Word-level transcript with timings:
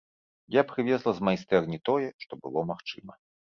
Я 0.55 0.63
прывезла 0.71 1.13
з 1.19 1.25
майстэрні 1.29 1.79
тое, 1.93 2.11
што 2.27 2.43
было 2.43 2.67
магчыма. 2.75 3.13